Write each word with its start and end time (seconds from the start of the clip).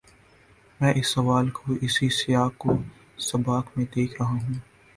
میں 0.79 0.93
اس 0.95 1.07
سوال 1.07 1.49
کو 1.49 1.73
اسی 1.81 2.09
سیاق 2.09 2.65
و 2.67 2.71
سباق 3.19 3.65
میں 3.77 3.85
دیکھ 3.95 4.21
رہا 4.21 4.29
ہوں۔ 4.29 4.53